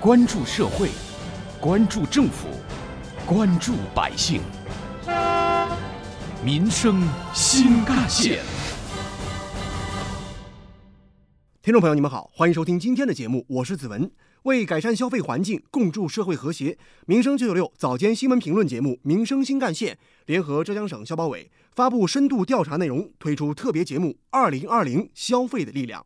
[0.00, 0.90] 关注社会，
[1.60, 2.46] 关注政府，
[3.26, 4.40] 关注百姓，
[6.44, 7.02] 民生
[7.34, 8.38] 新干线。
[11.60, 14.08] 听众朋友，你们好，欢迎收听今天的节目，我是子文。
[14.44, 19.94] 为改善消费环境，共筑社会和谐，民生九九六早间新闻评论节目《民生新干线》
[20.26, 26.02] 联合浙江省消保委发布深度调查内容，推出特别节目《二零二零消费的力量》。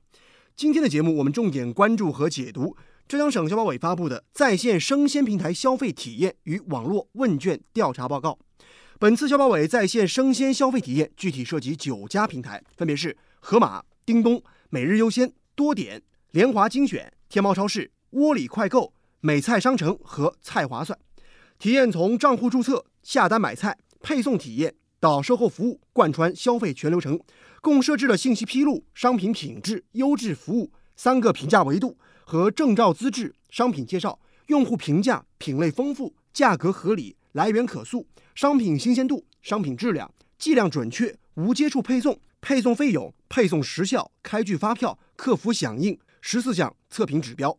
[0.56, 2.74] 今天的节目，我们重点关注和解读
[3.12, 8.38] 浙江省消保委发布的在线生鲜平台消费体验与网络问卷调查报告。
[8.98, 17.90] 本次消保委在线生鲜消费体验具体涉及九家平台，分别是盒马、叮咚、每日优鲜、多点、联华精选、天猫超市。
[18.12, 20.98] 窝里快购、美菜商城和菜划算，
[21.58, 27.20] 体验从账户注册、下单买菜、配送体验到售后服务，贯穿消费全流程。
[27.60, 47.56] 共设置了信息披露、商品品质、优质服务三个评价维度和证照资质、商品介绍、用户评价、品类丰富、价格合理、来源可溯、商品新鲜度、商品质量、计量准确、无接触配送、配送费用、配送时效、开具发票、客服响应十四项测评指标。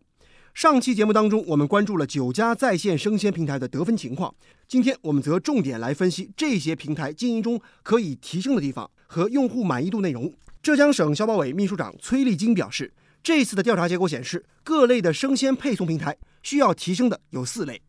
[0.53, 4.36] 上期节目当中，我们关注了九家在线生鲜平台的得分情况。
[4.68, 10.31] 今天我们则重点来分析这些平台经营中可以提升的地方和用户满意度内容。
[10.62, 12.94] 浙江省消保委秘书长崔丽金表示，
[13.24, 17.82] 这次的调查结果显示，各类的生鲜配送平台需要提升的有四类。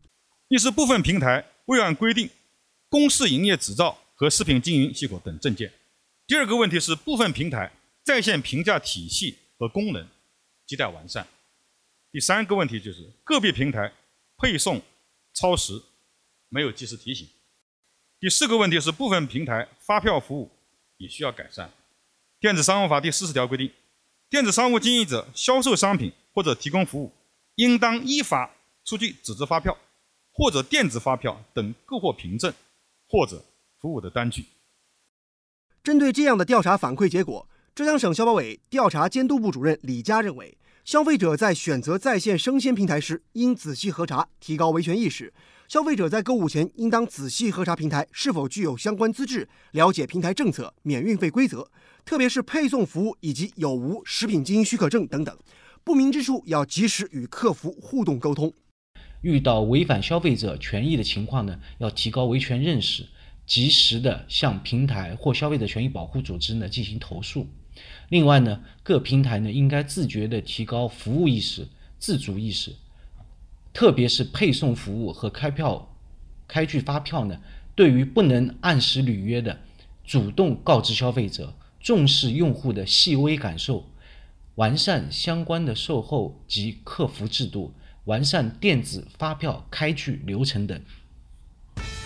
[0.47, 2.29] 一是部分平台未按规定
[2.87, 5.69] 公示营业执照和食品经营许可等证件。
[6.25, 7.69] 第二个问题是部分平台
[8.03, 10.07] 在线评价体系和功能
[10.65, 11.27] 亟待完善。
[12.13, 13.91] 第三个问题就是个别平台
[14.37, 14.81] 配送
[15.33, 15.73] 超时
[16.47, 17.27] 没有及时提醒。
[18.21, 20.49] 第四个问题是部分平台发票服务
[20.95, 21.69] 也需要改善。
[22.39, 23.69] 电子商务法第四十条规定，
[24.35, 27.09] 电子商务经营者销售商品或者提供服务，
[27.55, 28.51] 应当依法
[28.83, 29.77] 出具纸质发票
[30.33, 32.53] 或者电子发票等购货凭证
[33.07, 33.41] 或者
[33.79, 34.45] 服务的单据。
[35.81, 40.57] 针对这样的调查反馈结果，浙江省消保委调查监督部主任李佳认为。
[40.83, 45.33] 消费者在选择在线生鲜平台时，应仔细核查，提高维权意识。
[45.67, 51.71] 消费者在购物前，应当仔细核查平台是否具有相关资质，了解平台政策、免运费规则，
[52.05, 55.35] 特别是配送服务以及有无食品经营许可证等等。
[55.83, 58.53] 不明之处要及时与客服互动沟通。
[59.21, 63.07] 遇到违反消费者权益的情况呢，要提高维权认识，
[63.47, 67.47] 及时的向平台或消费者权益保护组织呢进行投诉。
[68.09, 71.67] 另外呢，各平台呢应该自觉地提高服务意识、
[71.97, 72.75] 自主意识，
[73.73, 75.95] 特别是配送服务和开票、
[76.47, 77.39] 开具发票呢，
[77.73, 79.59] 对于不能按时履约的，
[80.03, 81.53] 主动告知消费者，
[81.85, 83.85] 重视用户的细微感受，
[84.55, 87.71] 完善相关的售后及客服制度，
[88.05, 90.81] 完善电子发票开具流程等。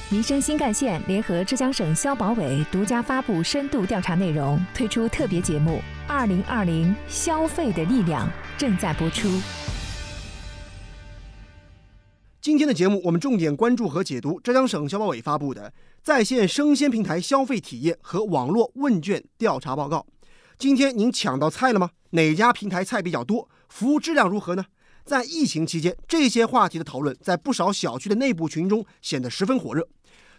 [0.10, 5.78] 民生新干线联合浙江省消保委独家发布深度调查内容，推出特别节目
[6.10, 8.28] 《二零二零消费的力量》
[8.60, 9.30] 正在播出。
[12.42, 20.08] 今天的节目，我们重点关注和解读浙江省消保委发布的在线生鲜平台消费体验和网络问卷调查报告。
[20.58, 21.90] 今天您抢到菜了吗？
[22.12, 23.50] 哪家平台菜比较多？
[23.68, 24.64] 服务质量如何呢？
[25.04, 29.86] 在疫情期间，这些话题的讨论在不少小区的内部群中显得十分火热。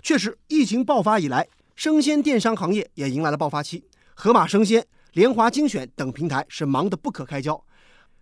[0.03, 1.47] 确实，疫情爆发以来，
[1.77, 3.85] 生鲜电商行业也迎来了爆发期。
[4.15, 4.83] 盒马生鲜、
[5.13, 7.63] 联华精选等平台是忙得不可开交。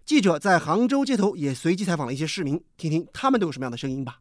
[0.09, 4.21] 记者在杭州街头也随机采访了一些市民，听听他们都有什么样的声音吧。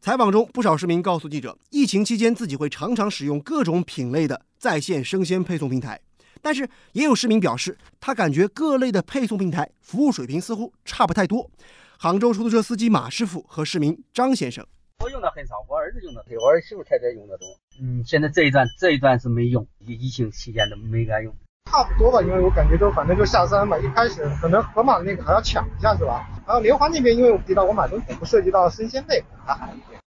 [0.00, 6.00] 采访中，不少市民告诉记者，疫情期间自己会常常使用各种品类的在线生鲜配送平台，
[6.42, 11.48] 但是也有市民表示，他感觉各类的配送平台服务水平似乎差不太多。
[11.96, 14.66] 杭州出租车司机马师傅和市民张先生。
[15.04, 17.46] 我用的很少，我儿子用的多，我儿媳妇才在用的多。
[17.80, 21.32] 嗯，现在这一段这一段是没用，疫疫情期间都没敢用。
[21.70, 23.78] 差不多吧，因为我感觉就反正就下山嘛。
[23.78, 26.26] 一开始可能河马那个还要抢一下是吧？
[26.46, 30.00] 然后莲花那边，因为我提到我买东西不涉及到生鲜类，还好一点。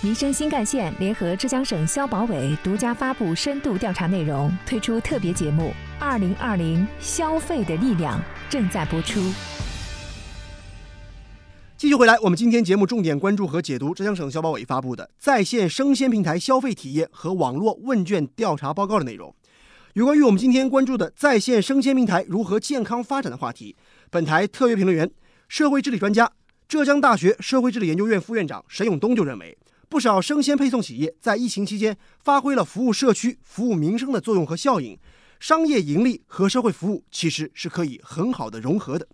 [0.00, 8.16] 民生新干线联合浙江省消保委独家发布深度调查内容，推出特别节目《二零二零消费的力量》
[8.48, 9.20] 正在播出。
[11.76, 19.34] 继续回来，我们今天节目重点关注和解读浙江省消保委发布的在线生鲜平台消费体验和网络问卷调查报告的内容。
[19.98, 23.74] 有关于我们今天关注的在线生鲜平台如何健康发展的话题，
[24.10, 25.10] 本台特约评论员、
[25.48, 26.30] 社会治理专家、
[26.68, 29.58] 浙江大学社会治理研究院副院长沈永东就认为，
[29.88, 34.96] 不少生鲜配送企业在疫情期间发挥了服务社区、服务民生的作用和效应，
[35.40, 39.08] 商业盈利和社会服务其实是可以很好的融合的。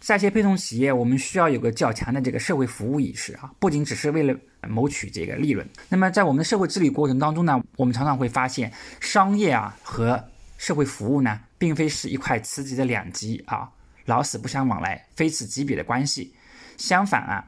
[0.00, 4.34] 在线配送企业，我们需要有个较强的这个社会服务意识啊，不仅只是为了
[4.68, 5.68] 谋取这个利润。
[5.88, 10.24] 那么在我们的社会治理过程当中呢，我们常常会发现，商业啊和
[10.56, 13.68] 社会服务呢，并非是一块磁极的两极啊，
[14.04, 16.32] 老死不相往来、非此即彼的关系。
[16.76, 17.44] 相反啊，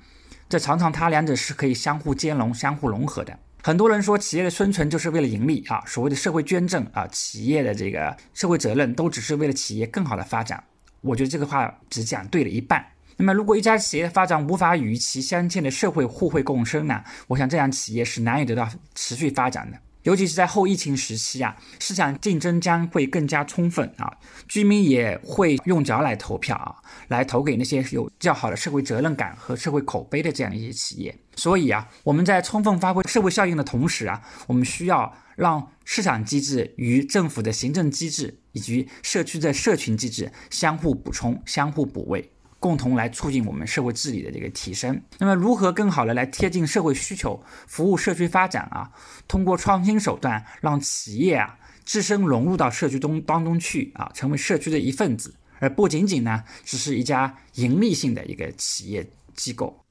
[0.49, 3.39] 这常常它两者是可以相互兼容、相互融合的。
[3.63, 10.65] 很多人说企业的生存就是为了盈利啊，所谓的社会捐赠啊，企业的这个社会责任都只是为了企业更好的发展。
[11.01, 12.85] 我觉得这个话只讲对了一半。
[13.17, 17.05] 那么，如果一家企业的发展无法与其相欠的社会互惠共生呢？
[17.29, 19.79] 我想这样企业是难以得到持续发展的。
[20.11, 24.13] 尤其是在后疫情时期啊，市场竞争将会更加充分啊，
[24.49, 26.75] 居民也会用脚来投票啊，
[27.07, 31.17] 来投给那些有较好的社会责任感和社会口碑的这样一些企业。
[31.37, 42.29] 所以啊，我们在充分发挥社会效应的同时啊，我们需要让市场机制与政府的行政机制以及社区的社群机制相互补充、相互补位。
[42.61, 45.03] 共同来促进我们社会治理的这个提升。
[45.19, 48.93] 那么，如何更好的来贴近社会需求，服务社区发展啊？
[49.27, 59.85] 通过创新手段，让企业啊自身融入到社区中当中去啊，成为社区的一份子，而不仅仅呢只是一家盈利性的一个企业机构。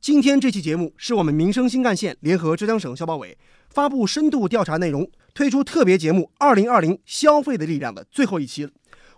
[0.00, 3.36] 今天这期节目是我们民生新干线联合浙江省消保委
[3.68, 8.68] 发布深度调查内容，推出特别节目《二零二零消费的力量》的最后一期。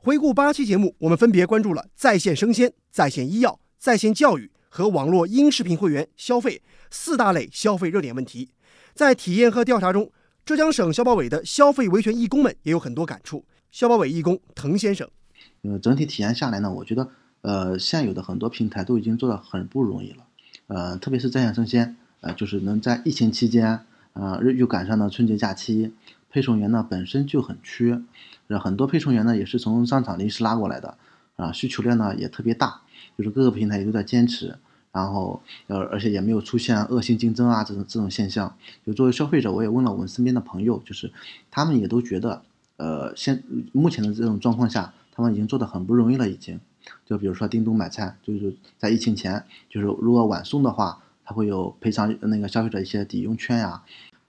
[0.00, 8.50] 回顾八期节目，我们分别关注了在线生鲜、在线医药、在线教育和网络音视频会员消费四大类消费热点问题。
[8.94, 10.12] 在体验和调查中，
[10.44, 13.44] 浙江省消保委的消费维权义工们也有很多感触。
[13.72, 15.10] 消保委义工滕先生，
[15.62, 17.08] 呃，整体体验下来呢，我觉得，
[17.40, 20.24] 呃，现有的很多平台都已经做得很不容易了，
[20.68, 23.80] 呃，特别是在线生鲜，呃，就是能在疫情期间，
[24.12, 25.92] 呃，又赶上了春节假期，
[26.38, 28.00] 配送员呢本身就很缺。
[28.62, 30.96] 很多配送员呢也是从商场临时拉过来的，
[31.35, 32.81] 啊，需求量呢也特别大，
[33.17, 34.56] 就是各个平台也都在坚持，
[34.93, 38.55] 然后呃，而且也没有出现恶性竞争啊这种这种现象。
[38.87, 41.12] 就作为消费者，我也问了我们身边的朋友，就是
[41.50, 42.43] 他们也都觉得，
[42.76, 43.43] 呃，现
[43.73, 46.61] 目前的这种状况下，他们已经做的很不容易了，已经。
[47.05, 53.82] 就比如说叮咚买菜，就是在疫情前，就是如果晚送的话，他会有赔偿那个消费者一些抵用券呀。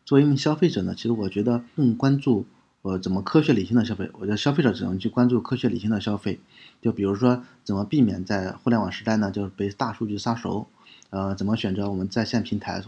[0.10, 2.48] 作为一名消费者呢，其实我觉得更关注。
[2.82, 4.10] 呃，怎么科学理性的消费？
[4.14, 6.40] 我觉得消费者只能去关注科学理性的消费。
[6.82, 10.66] 就比如说，怎么避免在互联网时代呢，就是被大数据杀熟？
[11.12, 12.82] 呃，怎么选择我们在线平台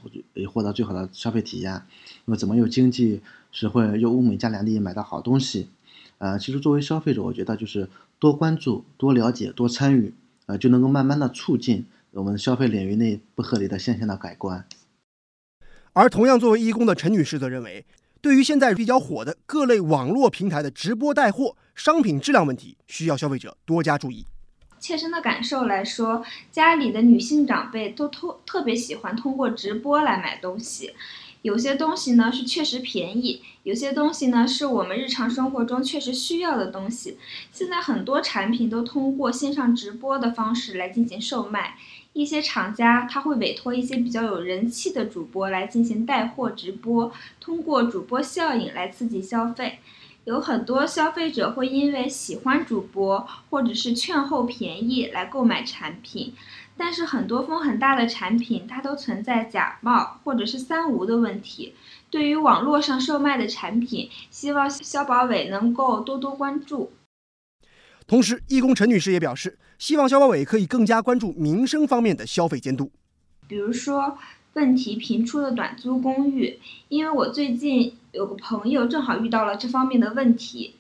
[0.52, 1.84] 获得最好的消费体验？
[2.26, 3.22] 那么怎么又经济
[3.52, 5.70] 实惠又物美价廉地买到好东西？
[6.18, 10.12] 呃，其实作为消费者，我觉得就是多关注、多了解、多参与，
[10.48, 14.66] 呃，就能够慢慢的促进我们消费领域内不合理的现象的改观。
[15.94, 17.86] 而同样作为义工的陈女士则认为。
[18.22, 24.28] 对于现在比较火的各类网络平台的直播带货，商品质量问题，需要消费者多加注意。
[24.80, 30.94] 切身的感受来说，家里的女性长辈都特特别喜欢通过直播来买东西。
[31.42, 37.18] 有些东西呢是确实便宜，有些东西呢是我们日常生活中确实需要的东西。
[37.52, 41.76] 现在很多产品都通过线上直播的方式来进行售卖。
[42.14, 49.80] 一些厂家他会委托一些比较有人气的主播来进行带货直播，通过主播效应来刺激消费。
[50.26, 56.34] 有很多消费者会因为喜欢主播或者是券后便宜来购买产品，
[56.78, 61.74] 但是很多风很大的产品它都存在假冒或者是三无的问题。
[62.12, 66.92] 对于网络上售卖的产品，希望消保委能够多多关注。
[68.06, 72.92] 同时，义工陈女士也表示，希望消保委可以更加关注民生方面的消费监督。
[73.48, 74.16] 比如说，
[74.54, 80.76] 问题频出的短租公寓，因为我最近有个朋友正好遇到了这方面的问题，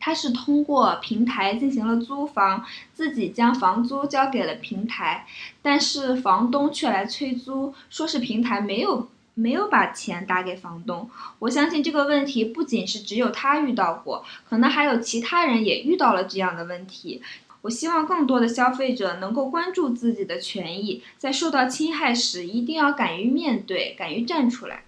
[0.00, 5.26] 他是通过平台进行了租房，自己将房租交给了平台，
[5.60, 9.10] 但是房东却来催租，说是平台没有。
[9.38, 17.20] 没有把钱打给房东，我相信这个问题不仅是只有他遇到过，可能还有其他人也遇到了这样的问题。
[17.66, 24.84] 我希望更多的消费者能够关注自己的权益，在受到侵害时一定要敢于面对，敢于站出来。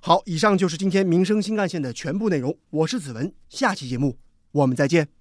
[0.00, 2.56] 好，以上就是今天民生新干线的全部内容。
[2.70, 4.16] 我是子文，下期节目
[4.52, 5.17] 我们再见。